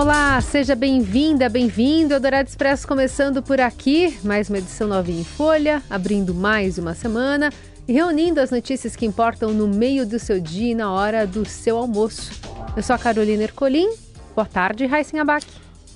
[0.00, 2.14] Olá, seja bem-vinda, bem-vindo.
[2.14, 7.52] Eldorado Expresso começando por aqui, mais uma edição novinha em folha, abrindo mais uma semana
[7.86, 11.46] e reunindo as notícias que importam no meio do seu dia e na hora do
[11.46, 12.32] seu almoço.
[12.74, 13.90] Eu sou a Carolina Ercolim.
[14.34, 15.46] Boa tarde, Raíssen Abac.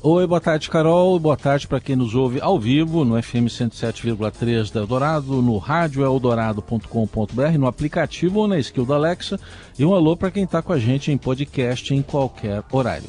[0.02, 1.18] Oi, boa tarde, Carol.
[1.18, 6.04] Boa tarde para quem nos ouve ao vivo no FM 107,3 da Eldorado, no rádio
[6.04, 9.40] eldorado.com.br, no aplicativo ou na skill da Alexa.
[9.78, 13.08] E um alô para quem está com a gente em podcast em qualquer horário.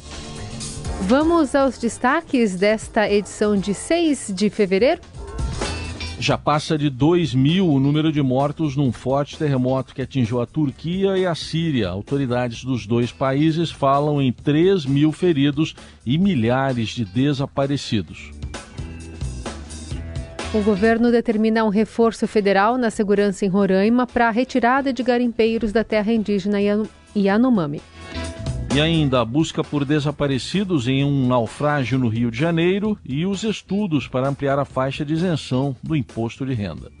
[1.02, 5.00] Vamos aos destaques desta edição de 6 de fevereiro?
[6.18, 10.46] Já passa de 2 mil o número de mortos num forte terremoto que atingiu a
[10.46, 11.88] Turquia e a Síria.
[11.88, 18.30] Autoridades dos dois países falam em 3 mil feridos e milhares de desaparecidos.
[20.54, 25.70] O governo determina um reforço federal na segurança em Roraima para a retirada de garimpeiros
[25.70, 26.58] da terra indígena
[27.14, 27.82] Yanomami.
[28.76, 33.42] E ainda a busca por desaparecidos em um naufrágio no Rio de Janeiro e os
[33.42, 36.92] estudos para ampliar a faixa de isenção do imposto de renda.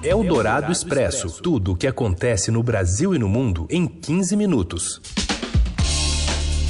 [0.00, 1.42] É o Dourado Expresso.
[1.42, 5.02] Tudo o que acontece no Brasil e no mundo em 15 minutos.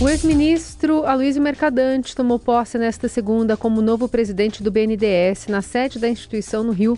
[0.01, 5.99] O ex-ministro Aloysio Mercadante tomou posse nesta segunda como novo presidente do BNDES na sede
[5.99, 6.97] da instituição no Rio.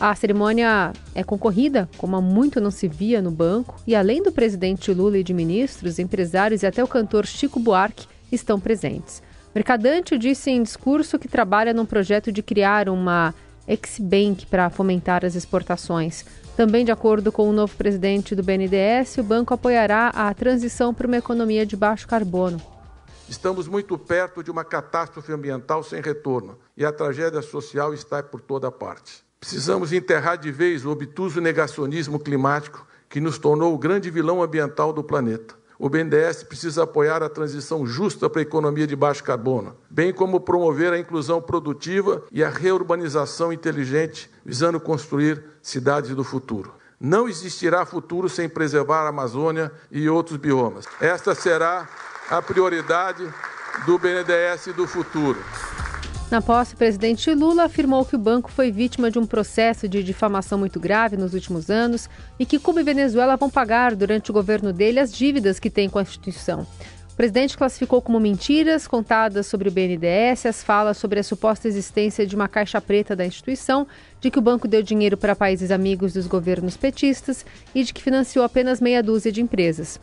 [0.00, 4.32] A cerimônia é concorrida, como há muito não se via no banco, e além do
[4.32, 9.22] presidente Lula e de ministros, empresários e até o cantor Chico Buarque estão presentes.
[9.54, 13.34] Mercadante disse em discurso que trabalha num projeto de criar uma
[13.68, 16.24] ex-bank para fomentar as exportações.
[16.56, 21.06] Também, de acordo com o novo presidente do BNDES, o banco apoiará a transição para
[21.06, 22.58] uma economia de baixo carbono.
[23.28, 28.40] Estamos muito perto de uma catástrofe ambiental sem retorno e a tragédia social está por
[28.40, 29.28] toda parte.
[29.40, 34.92] Precisamos enterrar de vez o obtuso negacionismo climático que nos tornou o grande vilão ambiental
[34.92, 35.54] do planeta.
[35.78, 40.40] O BNDES precisa apoiar a transição justa para a economia de baixo carbono, bem como
[40.40, 46.74] promover a inclusão produtiva e a reurbanização inteligente, visando construir cidades do futuro.
[47.00, 50.84] Não existirá futuro sem preservar a Amazônia e outros biomas.
[51.00, 51.88] Esta será
[52.28, 53.26] a prioridade
[53.86, 55.38] do BNDES do futuro.
[56.30, 60.00] Na posse, o presidente Lula afirmou que o banco foi vítima de um processo de
[60.00, 62.08] difamação muito grave nos últimos anos
[62.38, 65.90] e que Cuba e Venezuela vão pagar durante o governo dele as dívidas que tem
[65.90, 66.64] com a instituição.
[67.12, 72.24] O presidente classificou como mentiras contadas sobre o BNDES as falas sobre a suposta existência
[72.24, 73.84] de uma caixa preta da instituição,
[74.20, 78.00] de que o banco deu dinheiro para países amigos dos governos petistas e de que
[78.00, 79.98] financiou apenas meia dúzia de empresas.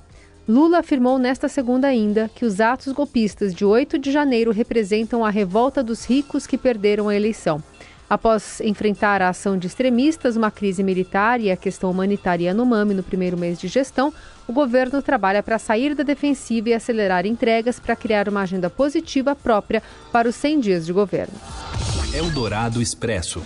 [0.47, 5.29] Lula afirmou nesta segunda ainda que os atos golpistas de 8 de janeiro representam a
[5.29, 7.61] revolta dos ricos que perderam a eleição.
[8.09, 12.93] Após enfrentar a ação de extremistas, uma crise militar e a questão humanitária no MAMI
[12.93, 14.13] no primeiro mês de gestão,
[14.47, 19.35] o governo trabalha para sair da defensiva e acelerar entregas para criar uma agenda positiva
[19.35, 19.83] própria
[20.13, 21.33] para os 100 dias de governo.
[22.13, 23.43] Eldorado Expresso.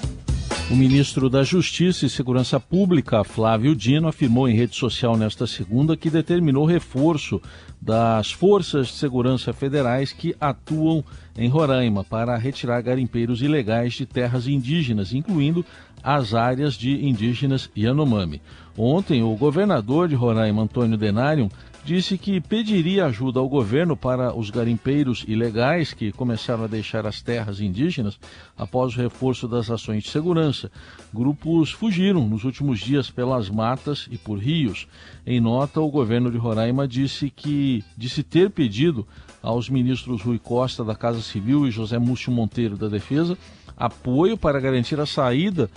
[0.72, 5.98] O ministro da Justiça e Segurança Pública, Flávio Dino, afirmou em rede social nesta segunda
[5.98, 7.42] que determinou reforço
[7.82, 11.04] das forças de segurança federais que atuam
[11.38, 15.66] em Roraima para retirar garimpeiros ilegais de terras indígenas, incluindo
[16.02, 18.42] as áreas de indígenas Yanomami.
[18.78, 21.50] Ontem, o governador de Roraima, Antônio Denarium,
[21.84, 27.22] disse que pediria ajuda ao governo para os garimpeiros ilegais que começaram a deixar as
[27.22, 28.20] terras indígenas
[28.58, 30.72] após o reforço das ações de segurança.
[31.14, 34.88] Grupos fugiram nos últimos dias pelas matas e por rios.
[35.26, 39.08] Em nota, o governo de Roraima disse que disse ter pedido
[39.42, 43.38] aos ministros Rui Costa da Casa Civil e José Múcio Monteiro da Defesa
[43.76, 45.70] apoio para garantir a saída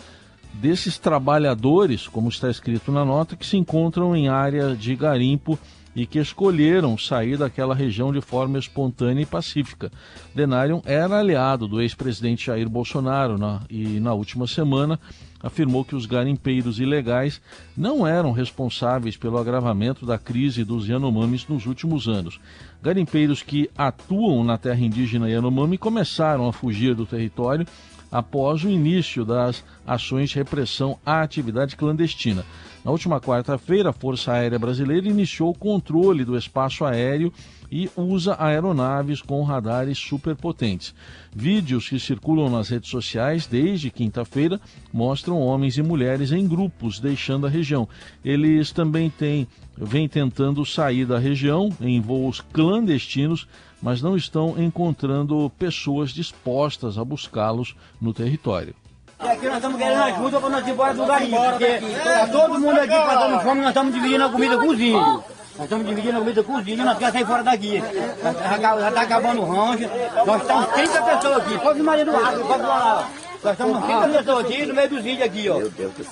[0.53, 5.59] desses trabalhadores, como está escrito na nota, que se encontram em área de garimpo
[5.95, 9.93] e que escolheram sair daquela região de forma espontânea e pacífica.
[10.35, 14.99] Denarium era aliado do ex-presidente Jair Bolsonaro na, e, na última semana,
[15.41, 17.41] afirmou que os garimpeiros ilegais
[17.77, 22.41] não eram responsáveis pelo agravamento da crise dos Yanomamis nos últimos anos.
[22.83, 27.67] Garimpeiros que atuam na terra indígena Yanomami começaram a fugir do território
[28.11, 32.45] após o início das ações de repressão à atividade clandestina.
[32.85, 37.33] Na última quarta-feira, a Força Aérea Brasileira iniciou o controle do espaço aéreo
[37.73, 40.95] e usa aeronaves com radares superpotentes.
[41.35, 44.61] Vídeos que circulam nas redes sociais desde quinta-feira
[44.93, 47.89] mostram homens e mulheres em grupos deixando a região.
[48.23, 49.49] Eles também têm,
[49.79, 53.49] vêm tentando sair da região em voos clandestinos,
[53.81, 58.75] mas não estão encontrando pessoas dispostas a buscá-los no território.
[59.25, 62.61] E aqui nós estamos querendo ajuda para nós ir embora do garimpo, porque tá todo
[62.61, 65.23] mundo aqui passando fome, nós estamos dividindo a comida com os índios.
[65.57, 67.83] Nós estamos dividindo a comida cozinha, nós queremos sair fora daqui.
[68.23, 69.89] Já está acabando o rancho.
[70.27, 71.59] Nós estamos 30 pessoas aqui.
[71.59, 73.09] Pode Maria do Água, pode lá.
[73.43, 75.61] Nós estamos 30 pessoas aqui no meio dos índios aqui, ó.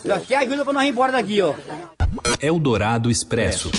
[0.04, 1.54] Nós queremos ajuda para nós ir embora daqui, ó.
[2.40, 3.70] Eldorado Expresso.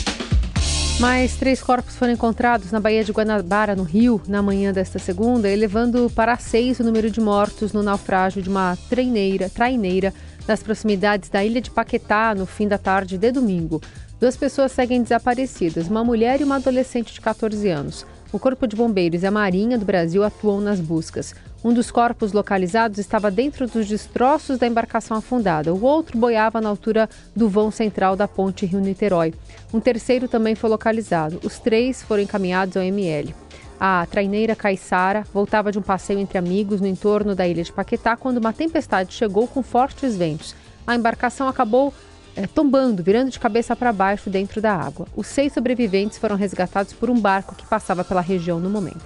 [1.00, 5.50] Mais três corpos foram encontrados na Baía de Guanabara, no Rio, na manhã desta segunda,
[5.50, 10.14] elevando para seis o número de mortos no naufrágio de uma treineira, traineira
[10.48, 13.82] nas proximidades da ilha de Paquetá, no fim da tarde de domingo.
[14.20, 18.06] Duas pessoas seguem desaparecidas, uma mulher e uma adolescente de 14 anos.
[18.34, 21.36] O Corpo de Bombeiros e a Marinha do Brasil atuam nas buscas.
[21.64, 25.72] Um dos corpos localizados estava dentro dos destroços da embarcação afundada.
[25.72, 29.36] O outro boiava na altura do vão central da ponte Rio-Niterói.
[29.72, 31.40] Um terceiro também foi localizado.
[31.44, 33.36] Os três foram encaminhados ao ML.
[33.80, 38.18] A traineira Caissara voltava de um passeio entre amigos no entorno da ilha de Paquetá
[38.18, 40.56] quando uma tempestade chegou com fortes ventos.
[40.88, 41.94] A embarcação acabou
[42.36, 45.08] é, tombando, virando de cabeça para baixo dentro da água.
[45.16, 49.04] Os seis sobreviventes foram resgatados por um barco que passava pela região no momento.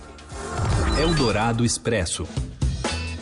[0.99, 2.27] Eldorado Expresso.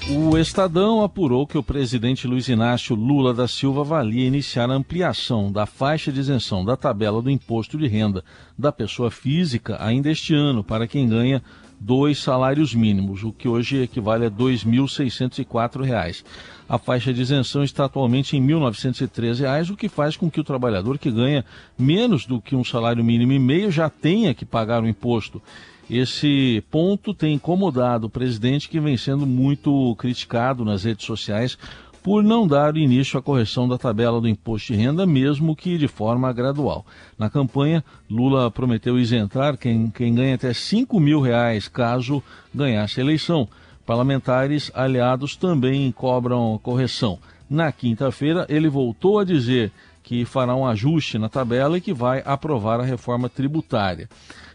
[0.08, 5.52] O Estadão apurou que o presidente Luiz Inácio Lula da Silva avalia iniciar a ampliação
[5.52, 8.24] da faixa de isenção da tabela do imposto de renda
[8.56, 11.42] da pessoa física ainda este ano para quem ganha
[11.80, 16.24] dois salários mínimos, o que hoje equivale a R$ 2.604.
[16.68, 20.44] A faixa de isenção está atualmente em R$ 1.913, o que faz com que o
[20.44, 21.46] trabalhador que ganha
[21.78, 25.40] menos do que um salário mínimo e meio já tenha que pagar o imposto.
[25.88, 31.56] Esse ponto tem incomodado o presidente, que vem sendo muito criticado nas redes sociais
[32.02, 35.88] por não dar início à correção da tabela do imposto de renda, mesmo que de
[35.88, 36.86] forma gradual.
[37.18, 42.24] Na campanha, Lula prometeu isentar quem, quem ganha até 5 mil reais caso
[42.54, 43.48] ganhasse a eleição.
[43.86, 47.20] Parlamentares aliados também cobram correção.
[47.50, 49.72] Na quinta-feira, ele voltou a dizer
[50.02, 54.08] que fará um ajuste na tabela e que vai aprovar a reforma tributária.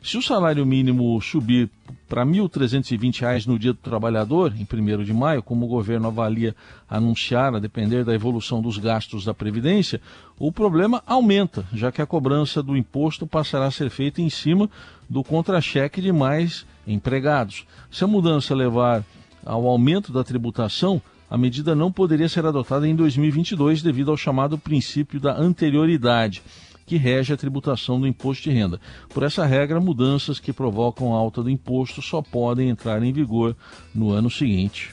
[0.02, 1.68] Se o salário mínimo subir
[2.08, 6.54] para R$ 1.320 no dia do trabalhador, em 1 de maio, como o governo avalia
[6.88, 10.00] anunciar, a depender da evolução dos gastos da Previdência,
[10.38, 14.70] o problema aumenta, já que a cobrança do imposto passará a ser feita em cima
[15.08, 17.66] do contra-cheque de mais empregados.
[17.90, 19.04] Se a mudança levar
[19.44, 24.58] ao aumento da tributação, a medida não poderia ser adotada em 2022 devido ao chamado
[24.58, 26.42] princípio da anterioridade
[26.90, 28.80] que rege a tributação do imposto de renda.
[29.10, 33.56] Por essa regra, mudanças que provocam alta do imposto só podem entrar em vigor
[33.94, 34.92] no ano seguinte.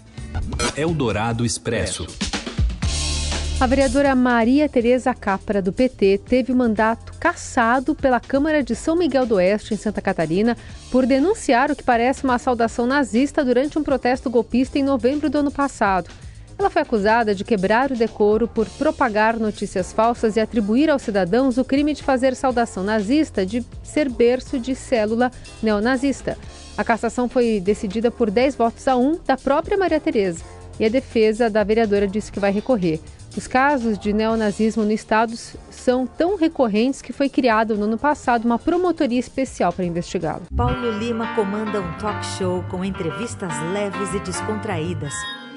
[0.75, 2.05] Eldorado Expresso.
[3.59, 8.95] A vereadora Maria Tereza Capra, do PT, teve o mandato cassado pela Câmara de São
[8.95, 10.55] Miguel do Oeste, em Santa Catarina,
[10.91, 15.39] por denunciar o que parece uma saudação nazista durante um protesto golpista em novembro do
[15.39, 16.07] ano passado.
[16.55, 21.57] Ela foi acusada de quebrar o decoro por propagar notícias falsas e atribuir aos cidadãos
[21.57, 25.31] o crime de fazer saudação nazista de ser berço de célula
[25.63, 26.37] neonazista.
[26.77, 30.43] A cassação foi decidida por 10 votos a 1 da própria Maria Tereza
[30.79, 32.99] e a defesa da vereadora disse que vai recorrer.
[33.37, 35.33] Os casos de neonazismo no estado
[35.69, 40.41] são tão recorrentes que foi criado no ano passado uma promotoria especial para investigá-lo.
[40.55, 45.13] Paulo Lima comanda um talk show com entrevistas leves e descontraídas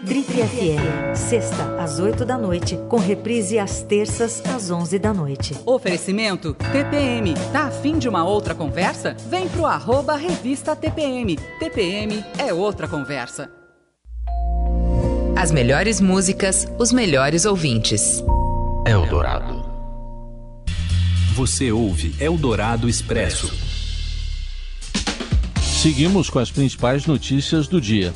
[0.06, 5.54] Tripri FM, sexta às 8 da noite, com reprise às terças às 11 da noite.
[5.66, 7.34] Oferecimento TPM.
[7.52, 9.14] Tá afim de uma outra conversa?
[9.28, 11.36] Vem pro arroba revista TPM.
[11.58, 13.59] TPM é outra conversa.
[15.40, 18.22] As melhores músicas, os melhores ouvintes.
[18.86, 19.64] Eldorado.
[21.32, 23.50] Você ouve Eldorado Expresso.
[25.80, 28.12] Seguimos com as principais notícias do dia.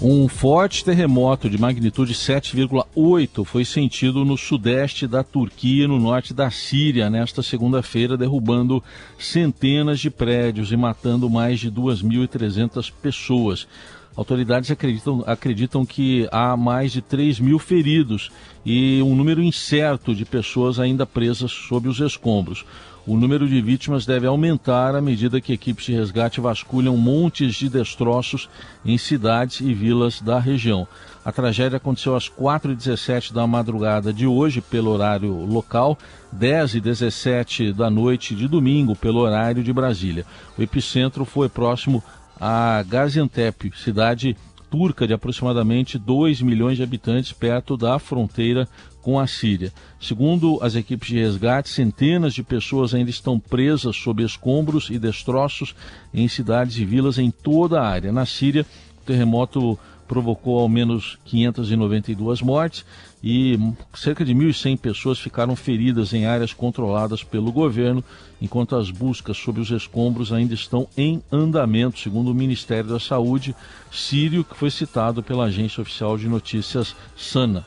[0.00, 6.32] Um forte terremoto de magnitude 7,8 foi sentido no sudeste da Turquia e no norte
[6.32, 8.80] da Síria nesta segunda-feira, derrubando
[9.18, 13.66] centenas de prédios e matando mais de 2.300 pessoas.
[14.14, 18.30] Autoridades acreditam, acreditam que há mais de 3 mil feridos
[18.64, 22.64] e um número incerto de pessoas ainda presas sob os escombros.
[23.08, 27.70] O número de vítimas deve aumentar à medida que equipes de resgate vasculham montes de
[27.70, 28.50] destroços
[28.84, 30.86] em cidades e vilas da região.
[31.24, 35.96] A tragédia aconteceu às 4h17 da madrugada de hoje, pelo horário local,
[36.38, 40.26] 10h17 da noite de domingo, pelo horário de Brasília.
[40.58, 42.04] O epicentro foi próximo
[42.38, 44.36] a Gaziantep, cidade
[44.70, 48.68] turca de aproximadamente 2 milhões de habitantes perto da fronteira
[49.00, 49.72] com a Síria.
[50.00, 55.74] Segundo as equipes de resgate, centenas de pessoas ainda estão presas sob escombros e destroços
[56.12, 58.12] em cidades e vilas em toda a área.
[58.12, 58.66] Na Síria,
[59.00, 62.84] o terremoto provocou ao menos 592 mortes
[63.22, 63.58] e
[63.94, 68.02] cerca de 1.100 pessoas ficaram feridas em áreas controladas pelo governo,
[68.40, 73.54] enquanto as buscas sob os escombros ainda estão em andamento, segundo o Ministério da Saúde
[73.90, 77.66] sírio, que foi citado pela agência oficial de notícias SANA.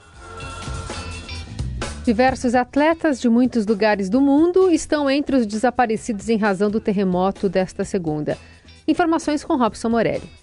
[2.04, 7.48] Diversos atletas de muitos lugares do mundo estão entre os desaparecidos em razão do terremoto
[7.48, 8.38] desta segunda.
[8.88, 10.41] Informações com Robson Morelli.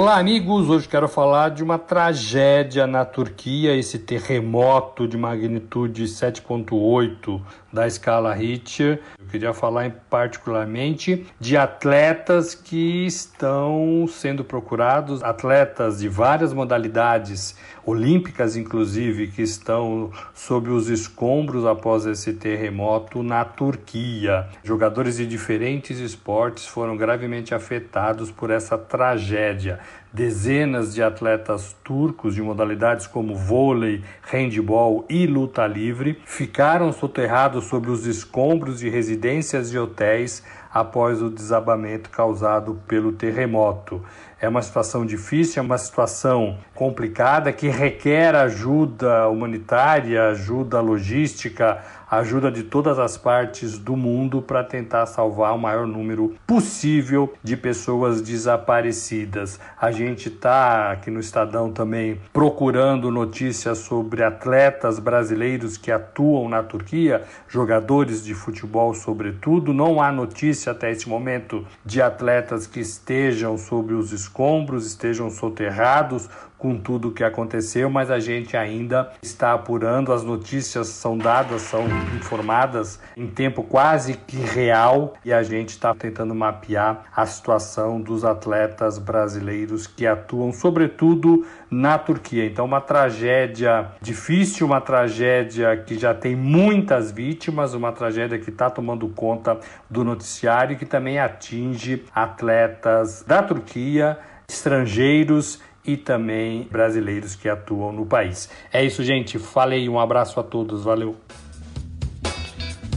[0.00, 0.70] Olá, amigos!
[0.70, 7.40] Hoje quero falar de uma tragédia na Turquia, esse terremoto de magnitude 7.8
[7.72, 9.02] da escala Richter.
[9.18, 17.56] Eu queria falar particularmente de atletas que estão sendo procurados, atletas de várias modalidades,
[17.88, 24.46] olímpicas inclusive, que estão sob os escombros após esse terremoto na Turquia.
[24.62, 29.80] Jogadores de diferentes esportes foram gravemente afetados por essa tragédia.
[30.12, 34.02] Dezenas de atletas turcos de modalidades como vôlei,
[34.32, 40.42] handebol e luta livre ficaram soterrados sob os escombros de residências e hotéis
[40.72, 44.02] após o desabamento causado pelo terremoto.
[44.40, 52.52] É uma situação difícil, é uma situação complicada que requer ajuda humanitária, ajuda logística, ajuda
[52.52, 58.22] de todas as partes do mundo para tentar salvar o maior número possível de pessoas
[58.22, 59.58] desaparecidas.
[59.78, 66.62] A gente está aqui no Estadão também procurando notícias sobre atletas brasileiros que atuam na
[66.62, 69.74] Turquia, jogadores de futebol, sobretudo.
[69.74, 76.30] Não há notícia até esse momento de atletas que estejam sobre os escombros, estejam soterrados
[76.58, 80.12] com tudo o que aconteceu, mas a gente ainda está apurando.
[80.12, 81.86] As notícias são dadas, são
[82.16, 88.24] informadas em tempo quase que real e a gente está tentando mapear a situação dos
[88.24, 92.44] atletas brasileiros que atuam, sobretudo na Turquia.
[92.44, 98.68] Então, uma tragédia difícil, uma tragédia que já tem muitas vítimas, uma tragédia que está
[98.68, 107.34] tomando conta do noticiário e que também atinge atletas da Turquia, estrangeiros e também brasileiros
[107.34, 108.50] que atuam no país.
[108.70, 109.38] É isso, gente.
[109.38, 110.84] Falei, um abraço a todos.
[110.84, 111.16] Valeu.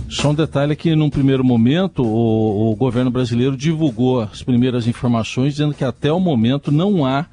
[0.10, 5.54] Só um detalhe que, num primeiro momento, o, o, governo brasileiro divulgou as primeiras informações
[5.54, 7.28] dizendo que até o momento não há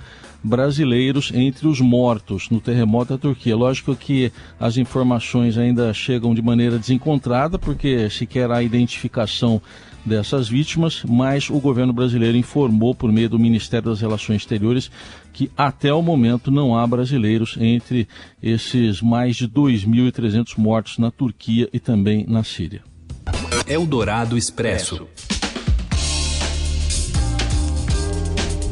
[0.44, 3.56] brasileiros entre os mortos no terremoto da Turquia.
[3.56, 9.60] Lógico que as informações ainda chegam de maneira desencontrada, porque sequer há identificação
[10.04, 14.90] dessas vítimas, mas o governo brasileiro informou por meio do Ministério das Relações Exteriores
[15.32, 18.08] que até o momento não há brasileiros entre
[18.42, 22.82] esses mais de 2.300 mortos na Turquia e também na Síria.
[23.66, 25.06] Eldorado Expresso.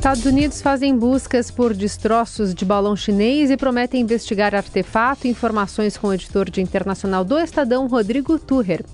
[0.06, 5.26] Estados Unidos fazem buscas por destroços de balão chinês e prometem investigar artefato.
[5.26, 8.84] Informações com o editor de internacional do Estadão, Rodrigo Turrer.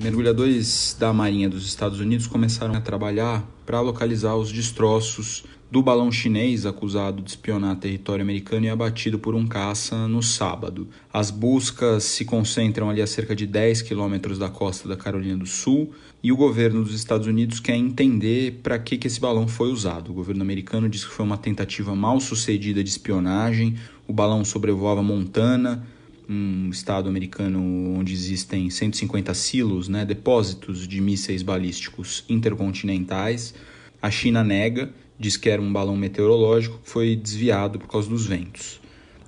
[0.00, 6.10] Mergulhadores da Marinha dos Estados Unidos começaram a trabalhar para localizar os destroços do balão
[6.12, 10.86] chinês acusado de espionar território americano e abatido por um caça no sábado.
[11.12, 15.46] As buscas se concentram ali a cerca de 10 quilômetros da costa da Carolina do
[15.46, 19.72] Sul e o governo dos Estados Unidos quer entender para que, que esse balão foi
[19.72, 20.12] usado.
[20.12, 23.74] O governo americano diz que foi uma tentativa mal sucedida de espionagem.
[24.06, 25.84] O balão sobrevoava Montana
[26.28, 27.60] um estado americano
[27.96, 33.54] onde existem 150 silos, né, depósitos de mísseis balísticos intercontinentais.
[34.02, 38.26] A China nega, diz que era um balão meteorológico que foi desviado por causa dos
[38.26, 38.80] ventos.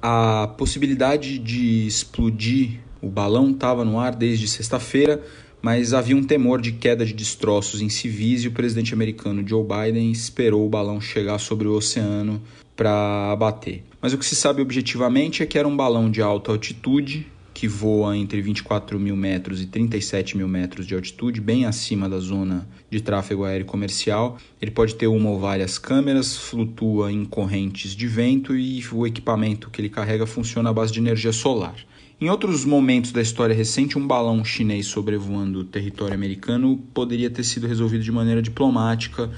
[0.02, 5.22] A possibilidade de explodir o balão estava no ar desde sexta-feira,
[5.62, 9.64] mas havia um temor de queda de destroços em civis e o presidente americano Joe
[9.64, 12.40] Biden esperou o balão chegar sobre o oceano
[12.76, 13.89] para abater.
[14.00, 17.68] Mas o que se sabe objetivamente é que era um balão de alta altitude que
[17.68, 22.66] voa entre 24 mil metros e 37 mil metros de altitude, bem acima da zona
[22.88, 24.38] de tráfego aéreo comercial.
[24.62, 29.68] Ele pode ter uma ou várias câmeras, flutua em correntes de vento e o equipamento
[29.68, 31.74] que ele carrega funciona à base de energia solar.
[32.18, 37.44] Em outros momentos da história recente, um balão chinês sobrevoando o território americano poderia ter
[37.44, 39.30] sido resolvido de maneira diplomática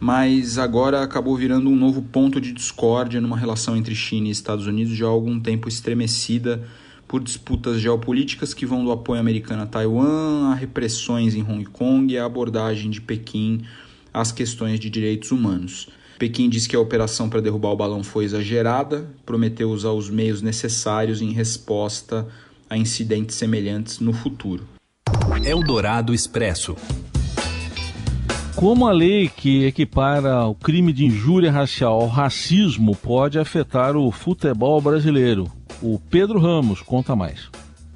[0.00, 4.66] mas agora acabou virando um novo ponto de discórdia numa relação entre China e Estados
[4.66, 6.62] Unidos já há algum tempo estremecida
[7.06, 12.12] por disputas geopolíticas que vão do apoio americano a Taiwan, a repressões em Hong Kong
[12.12, 13.62] e a abordagem de Pequim
[14.12, 15.88] às questões de direitos humanos.
[16.18, 20.40] Pequim disse que a operação para derrubar o balão foi exagerada, prometeu usar os meios
[20.40, 22.26] necessários em resposta
[22.70, 24.66] a incidentes semelhantes no futuro.
[25.44, 26.76] Eldorado Expresso.
[28.56, 34.10] Como a lei que equipara o crime de injúria racial ao racismo pode afetar o
[34.12, 35.50] futebol brasileiro?
[35.82, 37.50] O Pedro Ramos conta mais.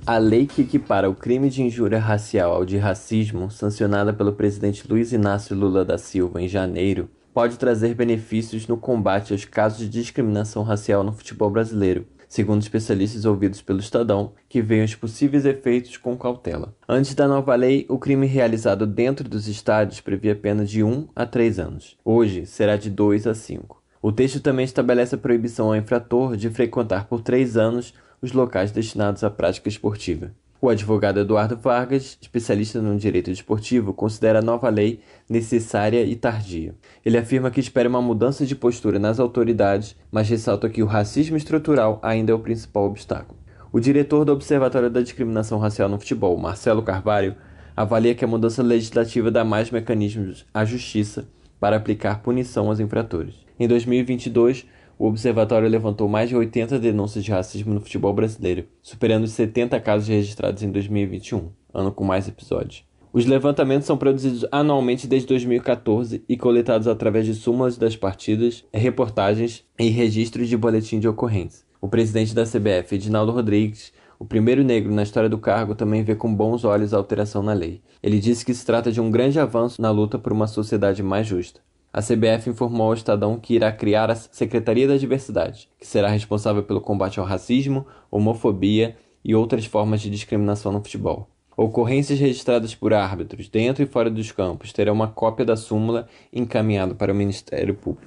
[0.04, 4.84] A lei que equipara o crime de injúria racial ao de racismo, sancionada pelo presidente
[4.90, 9.88] Luiz Inácio Lula da Silva em janeiro, pode trazer benefícios no combate aos casos de
[9.88, 15.96] discriminação racial no futebol brasileiro, segundo especialistas ouvidos pelo Estadão, que veem os possíveis efeitos
[15.96, 16.74] com cautela.
[16.88, 21.24] Antes da nova lei, o crime realizado dentro dos estádios previa pena de 1 a
[21.24, 21.96] 3 anos.
[22.04, 23.82] Hoje, será de 2 a 5.
[24.00, 28.70] O texto também estabelece a proibição ao infrator de frequentar por 3 anos os locais
[28.70, 30.32] destinados à prática esportiva.
[30.60, 34.98] O advogado Eduardo Vargas, especialista no direito desportivo, considera a nova lei
[35.30, 36.74] necessária e tardia.
[37.06, 41.36] Ele afirma que espera uma mudança de postura nas autoridades, mas ressalta que o racismo
[41.36, 43.38] estrutural ainda é o principal obstáculo.
[43.70, 47.36] O diretor do Observatório da Discriminação Racial no Futebol, Marcelo Carvalho,
[47.76, 51.28] avalia que a mudança legislativa dá mais mecanismos à justiça
[51.60, 53.36] para aplicar punição aos infratores.
[53.60, 54.66] Em 2022,
[54.98, 59.78] o observatório levantou mais de 80 denúncias de racismo no futebol brasileiro, superando os 70
[59.80, 62.84] casos registrados em 2021, ano com mais episódios.
[63.12, 69.64] Os levantamentos são produzidos anualmente desde 2014 e coletados através de súmulas das partidas, reportagens
[69.78, 71.64] e registros de boletim de ocorrência.
[71.80, 76.16] O presidente da CBF, Edinaldo Rodrigues, o primeiro negro na história do cargo, também vê
[76.16, 77.80] com bons olhos a alteração na lei.
[78.02, 81.26] Ele disse que se trata de um grande avanço na luta por uma sociedade mais
[81.26, 81.60] justa.
[81.98, 86.62] A CBF informou ao Estadão que irá criar a Secretaria da Diversidade, que será responsável
[86.62, 91.28] pelo combate ao racismo, homofobia e outras formas de discriminação no futebol.
[91.56, 96.94] Ocorrências registradas por árbitros dentro e fora dos campos terão uma cópia da súmula encaminhada
[96.94, 98.06] para o Ministério Público.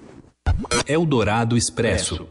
[0.88, 2.29] Eldorado Expresso.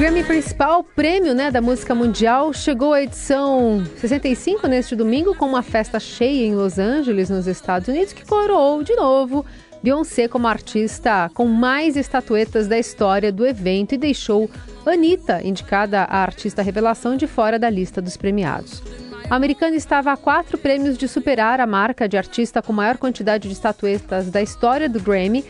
[0.00, 5.62] Grammy principal, prêmio né, da música mundial, chegou à edição 65 neste domingo com uma
[5.62, 9.44] festa cheia em Los Angeles, nos Estados Unidos, que coroou de novo
[9.82, 14.48] Beyoncé como artista com mais estatuetas da história do evento e deixou
[14.86, 18.82] Anitta, indicada a artista revelação, de fora da lista dos premiados.
[19.28, 23.48] A americana estava a quatro prêmios de superar a marca de artista com maior quantidade
[23.48, 25.44] de estatuetas da história do Grammy,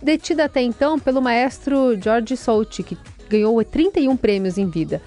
[0.00, 2.96] detida até então pelo maestro George Solti, que
[3.30, 5.00] ganhou 31 prêmios em vida.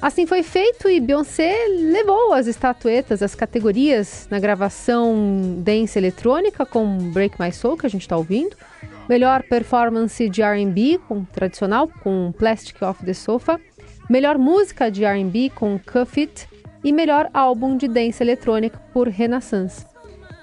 [0.00, 7.10] Assim foi feito e Beyoncé levou as estatuetas, as categorias na gravação dance eletrônica com
[7.10, 8.56] Break My Soul, que a gente está ouvindo.
[9.08, 13.60] Melhor performance de R&B, com tradicional, com Plastic Off the Sofa.
[14.08, 16.48] Melhor música de R&B com Cuff It.
[16.84, 19.84] E melhor álbum de dance eletrônica por Renaissance.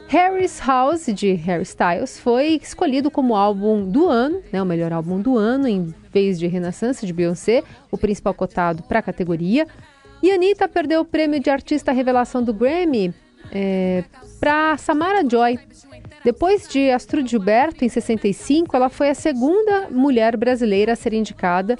[0.08, 5.20] Harry's House, de Harry Styles, foi escolhido como álbum do ano, né, o melhor álbum
[5.20, 9.68] do ano, em vez de Renaissance, de Beyoncé, o principal cotado para a categoria.
[10.22, 13.14] E Anitta perdeu o prêmio de artista revelação do Grammy
[13.52, 14.04] é,
[14.40, 15.60] para Samara Joy.
[16.24, 21.78] Depois de Astrud Gilberto, em 65, ela foi a segunda mulher brasileira a ser indicada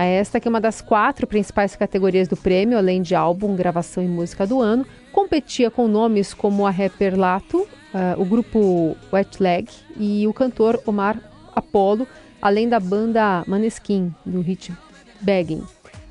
[0.00, 4.02] a esta, que é uma das quatro principais categorias do prêmio, além de álbum, gravação
[4.02, 4.86] e música do ano.
[5.12, 10.80] Competia com nomes como a rapper Lato, uh, o grupo Wet Leg e o cantor
[10.86, 11.20] Omar
[11.54, 12.06] Apollo,
[12.40, 14.72] além da banda Maneskin, do hit
[15.20, 15.62] Begging.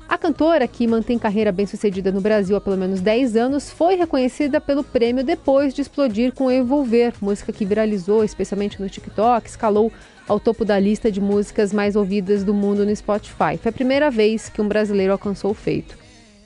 [0.08, 4.60] A cantora, que mantém carreira bem-sucedida no Brasil há pelo menos 10 anos, foi reconhecida
[4.60, 9.92] pelo prêmio depois de explodir com Envolver, música que viralizou especialmente no TikTok, escalou
[10.30, 13.58] ao topo da lista de músicas mais ouvidas do mundo no Spotify.
[13.60, 15.98] Foi a primeira vez que um brasileiro alcançou o feito.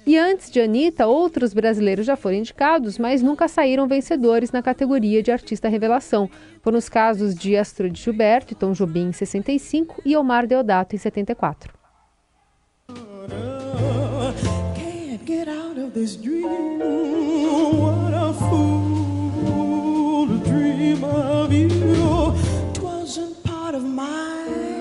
[0.07, 5.23] E antes de Anitta, outros brasileiros já foram indicados, mas nunca saíram vencedores na categoria
[5.23, 6.31] de artista revelação.
[6.63, 10.99] Foram os casos de Astrid Gilberto e Tom Jobim em 65 e Omar Deodato em
[10.99, 11.75] 74.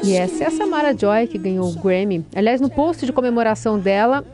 [0.05, 2.25] E essa é a Samara Joy que ganhou o Grammy.
[2.35, 4.25] Aliás, no post de comemoração dela,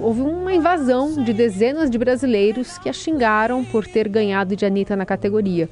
[0.00, 4.96] houve uma invasão de dezenas de brasileiros que a xingaram por ter ganhado de Anitta
[4.96, 5.68] na categoria.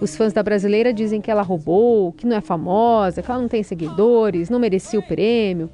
[0.00, 3.48] Os fãs da brasileira dizem que ela roubou, que não é famosa, que ela não
[3.48, 5.68] tem seguidores, não merecia o prêmio.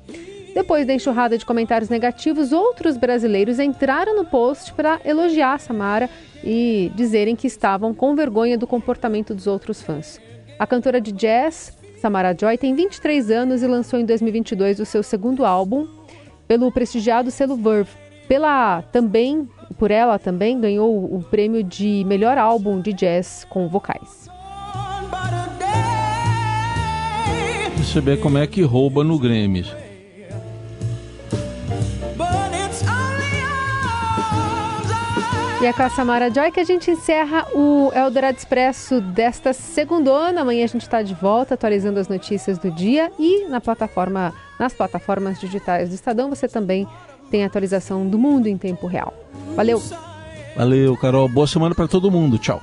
[0.52, 6.10] Depois da enxurrada de comentários negativos, outros brasileiros entraram no post para elogiar Samara
[6.42, 10.20] e dizerem que estavam com vergonha do comportamento dos outros fãs.
[10.58, 15.02] A cantora de jazz, Samara Joy, tem 23 anos e lançou em 2022 o seu
[15.02, 15.86] segundo álbum,
[16.46, 17.90] pelo prestigiado selo Verve.
[18.28, 24.28] Pela também, por ela também ganhou o prêmio de melhor álbum de jazz com vocais.
[27.76, 29.64] Você vê como é que rouba no Grêmio.
[35.60, 40.40] E é com a Samara Joy que a gente encerra o Eldorado Expresso desta segunda.
[40.40, 44.72] Amanhã a gente está de volta atualizando as notícias do dia e na plataforma, nas
[44.72, 46.86] plataformas digitais do Estadão você também
[47.28, 49.12] tem atualização do mundo em tempo real.
[49.56, 49.82] Valeu!
[50.56, 51.28] Valeu, Carol.
[51.28, 52.38] Boa semana para todo mundo.
[52.38, 52.62] Tchau.